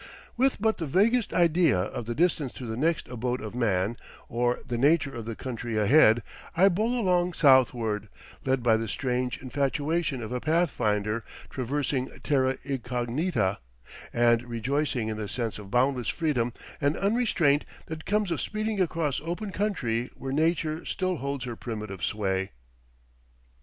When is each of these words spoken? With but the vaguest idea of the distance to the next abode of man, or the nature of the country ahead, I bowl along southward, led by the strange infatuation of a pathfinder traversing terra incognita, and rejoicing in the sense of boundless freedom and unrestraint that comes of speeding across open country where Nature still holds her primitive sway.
With 0.35 0.59
but 0.59 0.77
the 0.77 0.87
vaguest 0.87 1.31
idea 1.31 1.77
of 1.79 2.07
the 2.07 2.15
distance 2.15 2.53
to 2.53 2.65
the 2.65 2.75
next 2.75 3.07
abode 3.07 3.39
of 3.39 3.53
man, 3.53 3.97
or 4.27 4.57
the 4.65 4.75
nature 4.79 5.13
of 5.13 5.25
the 5.25 5.35
country 5.35 5.77
ahead, 5.77 6.23
I 6.57 6.69
bowl 6.69 6.99
along 6.99 7.33
southward, 7.33 8.09
led 8.43 8.63
by 8.63 8.77
the 8.77 8.87
strange 8.87 9.37
infatuation 9.39 10.23
of 10.23 10.31
a 10.31 10.39
pathfinder 10.41 11.23
traversing 11.51 12.09
terra 12.23 12.57
incognita, 12.63 13.59
and 14.11 14.43
rejoicing 14.45 15.07
in 15.09 15.17
the 15.17 15.27
sense 15.29 15.59
of 15.59 15.69
boundless 15.69 16.07
freedom 16.07 16.53
and 16.81 16.97
unrestraint 16.97 17.63
that 17.85 18.03
comes 18.05 18.31
of 18.31 18.41
speeding 18.41 18.81
across 18.81 19.21
open 19.23 19.51
country 19.51 20.09
where 20.15 20.33
Nature 20.33 20.83
still 20.83 21.17
holds 21.17 21.45
her 21.45 21.55
primitive 21.55 22.03
sway. 22.03 22.49